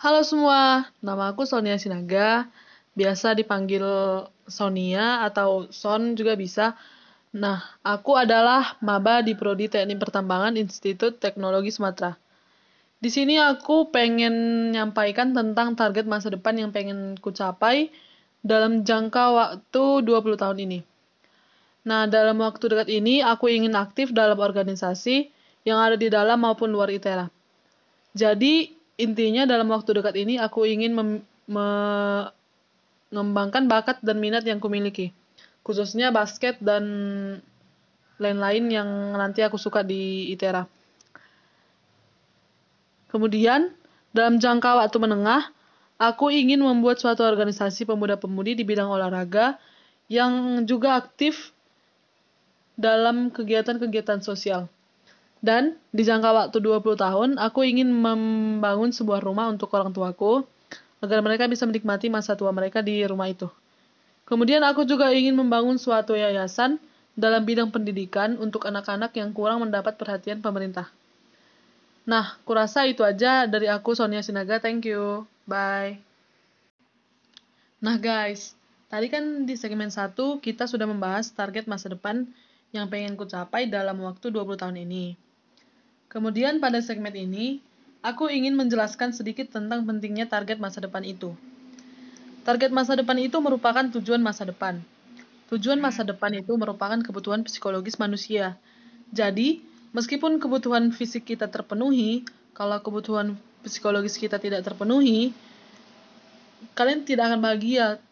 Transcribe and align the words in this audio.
Halo 0.00 0.24
semua, 0.24 0.88
nama 1.04 1.28
aku 1.28 1.44
Sonia 1.44 1.76
Sinaga. 1.76 2.48
Biasa 2.96 3.36
dipanggil 3.36 3.84
Sonia 4.48 5.20
atau 5.28 5.68
Son 5.68 6.16
juga 6.16 6.40
bisa. 6.40 6.72
Nah, 7.36 7.60
aku 7.84 8.16
adalah 8.16 8.80
maba 8.80 9.20
di 9.20 9.36
Prodi 9.36 9.68
Teknik 9.68 10.00
Pertambangan 10.00 10.56
Institut 10.56 11.20
Teknologi 11.20 11.68
Sumatera. 11.68 12.16
Di 12.96 13.12
sini 13.12 13.36
aku 13.36 13.92
pengen 13.92 14.72
menyampaikan 14.72 15.36
tentang 15.36 15.76
target 15.76 16.08
masa 16.08 16.32
depan 16.32 16.56
yang 16.56 16.72
pengen 16.72 17.20
ku 17.20 17.28
capai 17.28 17.92
dalam 18.40 18.88
jangka 18.88 19.24
waktu 19.36 19.84
20 20.00 20.40
tahun 20.40 20.58
ini. 20.64 20.80
Nah, 21.84 22.08
dalam 22.08 22.40
waktu 22.40 22.72
dekat 22.72 22.88
ini 22.88 23.20
aku 23.20 23.52
ingin 23.52 23.76
aktif 23.76 24.16
dalam 24.16 24.40
organisasi 24.40 25.28
yang 25.68 25.76
ada 25.76 26.00
di 26.00 26.08
dalam 26.08 26.40
maupun 26.40 26.72
luar 26.72 26.88
ITERA. 26.88 27.28
Jadi, 28.16 28.79
intinya 29.00 29.48
dalam 29.48 29.72
waktu 29.72 29.96
dekat 29.96 30.20
ini 30.20 30.36
aku 30.36 30.68
ingin 30.68 30.92
mengembangkan 31.48 33.64
bakat 33.66 33.98
dan 34.04 34.20
minat 34.20 34.44
yang 34.44 34.60
kumiliki, 34.60 35.16
khususnya 35.64 36.12
basket 36.12 36.60
dan 36.60 36.84
lain-lain 38.20 38.68
yang 38.68 39.16
nanti 39.16 39.40
aku 39.40 39.56
suka 39.56 39.80
di 39.80 40.28
ITERA. 40.36 40.68
Kemudian, 43.08 43.72
dalam 44.14 44.38
jangka 44.38 44.76
waktu 44.76 44.98
menengah, 45.02 45.50
aku 45.98 46.30
ingin 46.30 46.62
membuat 46.62 47.02
suatu 47.02 47.26
organisasi 47.26 47.82
pemuda-pemudi 47.88 48.54
di 48.54 48.62
bidang 48.62 48.86
olahraga 48.86 49.58
yang 50.06 50.62
juga 50.68 50.94
aktif 51.00 51.50
dalam 52.78 53.34
kegiatan-kegiatan 53.34 54.22
sosial. 54.24 54.70
Dan 55.40 55.80
di 55.88 56.04
jangka 56.04 56.30
waktu 56.36 56.60
20 56.60 57.00
tahun, 57.00 57.28
aku 57.40 57.64
ingin 57.64 57.88
membangun 57.88 58.92
sebuah 58.92 59.24
rumah 59.24 59.48
untuk 59.48 59.72
orang 59.72 59.88
tuaku 59.88 60.44
agar 61.00 61.24
mereka 61.24 61.48
bisa 61.48 61.64
menikmati 61.64 62.12
masa 62.12 62.36
tua 62.36 62.52
mereka 62.52 62.84
di 62.84 63.00
rumah 63.08 63.24
itu. 63.32 63.48
Kemudian 64.28 64.60
aku 64.62 64.84
juga 64.84 65.08
ingin 65.10 65.32
membangun 65.32 65.80
suatu 65.80 66.12
yayasan 66.12 66.76
dalam 67.16 67.42
bidang 67.48 67.72
pendidikan 67.72 68.36
untuk 68.36 68.68
anak-anak 68.68 69.16
yang 69.16 69.32
kurang 69.32 69.64
mendapat 69.64 69.96
perhatian 69.96 70.44
pemerintah. 70.44 70.92
Nah, 72.04 72.36
kurasa 72.44 72.84
itu 72.84 73.00
aja 73.00 73.48
dari 73.48 73.66
aku 73.66 73.96
Sonia 73.96 74.20
Sinaga. 74.20 74.60
Thank 74.60 74.92
you. 74.92 75.24
Bye. 75.48 76.04
Nah, 77.80 77.96
guys, 77.96 78.52
tadi 78.92 79.08
kan 79.08 79.48
di 79.48 79.56
segmen 79.56 79.88
1 79.88 80.12
kita 80.44 80.68
sudah 80.68 80.84
membahas 80.84 81.32
target 81.32 81.64
masa 81.64 81.88
depan 81.88 82.28
yang 82.76 82.92
pengen 82.92 83.16
ku 83.16 83.24
capai 83.24 83.66
dalam 83.66 83.98
waktu 84.04 84.28
20 84.28 84.60
tahun 84.60 84.76
ini. 84.84 85.29
Kemudian 86.10 86.58
pada 86.58 86.82
segmen 86.82 87.14
ini, 87.14 87.62
aku 88.02 88.26
ingin 88.26 88.58
menjelaskan 88.58 89.14
sedikit 89.14 89.54
tentang 89.54 89.86
pentingnya 89.86 90.26
target 90.26 90.58
masa 90.58 90.82
depan 90.82 91.06
itu. 91.06 91.38
Target 92.42 92.74
masa 92.74 92.98
depan 92.98 93.14
itu 93.22 93.38
merupakan 93.38 93.86
tujuan 93.94 94.18
masa 94.18 94.42
depan. 94.42 94.82
Tujuan 95.54 95.78
masa 95.78 96.02
depan 96.02 96.34
itu 96.34 96.50
merupakan 96.58 96.98
kebutuhan 96.98 97.46
psikologis 97.46 97.94
manusia. 98.02 98.58
Jadi, 99.14 99.62
meskipun 99.94 100.42
kebutuhan 100.42 100.90
fisik 100.90 101.30
kita 101.30 101.46
terpenuhi, 101.46 102.26
kalau 102.58 102.82
kebutuhan 102.82 103.38
psikologis 103.62 104.18
kita 104.18 104.42
tidak 104.42 104.66
terpenuhi, 104.66 105.30
kalian 106.74 107.06
tidak 107.06 107.30
akan 107.30 107.38
bahagia. 107.38 108.02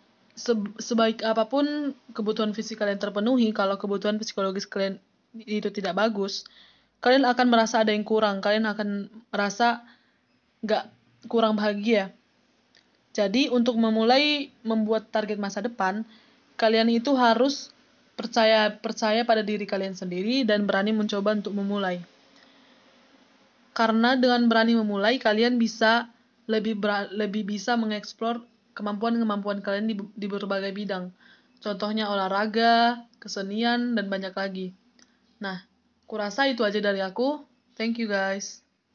Sebaik 0.78 1.26
apa 1.26 1.50
pun 1.50 1.98
kebutuhan 2.14 2.54
fisik 2.54 2.78
kalian 2.78 3.02
terpenuhi, 3.02 3.50
kalau 3.50 3.74
kebutuhan 3.74 4.22
psikologis 4.22 4.70
kalian 4.70 5.02
itu 5.34 5.66
tidak 5.74 5.98
bagus, 5.98 6.46
kalian 6.98 7.24
akan 7.26 7.46
merasa 7.50 7.82
ada 7.82 7.94
yang 7.94 8.06
kurang. 8.06 8.42
Kalian 8.42 8.66
akan 8.66 8.88
merasa 9.30 9.82
nggak 10.62 10.84
kurang 11.30 11.54
bahagia. 11.58 12.10
Jadi, 13.14 13.50
untuk 13.50 13.74
memulai 13.78 14.54
membuat 14.62 15.10
target 15.10 15.40
masa 15.42 15.58
depan, 15.58 16.06
kalian 16.54 16.90
itu 16.90 17.14
harus 17.18 17.74
percaya 18.18 18.74
percaya 18.74 19.22
pada 19.22 19.46
diri 19.46 19.62
kalian 19.62 19.94
sendiri 19.94 20.42
dan 20.42 20.66
berani 20.66 20.90
mencoba 20.90 21.38
untuk 21.38 21.54
memulai. 21.54 22.02
Karena 23.74 24.18
dengan 24.18 24.50
berani 24.50 24.74
memulai 24.74 25.22
kalian 25.22 25.54
bisa 25.54 26.10
lebih 26.50 26.82
lebih 27.14 27.46
bisa 27.46 27.78
mengeksplor 27.78 28.42
kemampuan-kemampuan 28.74 29.62
kalian 29.62 29.86
di, 29.86 29.94
di 30.18 30.26
berbagai 30.26 30.74
bidang. 30.74 31.14
Contohnya 31.62 32.10
olahraga, 32.10 33.06
kesenian 33.22 33.94
dan 33.94 34.06
banyak 34.06 34.34
lagi. 34.34 34.74
Nah, 35.38 35.62
kurasa 36.08 36.48
itu 36.48 36.64
aja 36.64 36.80
dari 36.80 37.04
aku. 37.04 37.44
Thank 37.76 38.00
you 38.00 38.08
guys. 38.08 38.67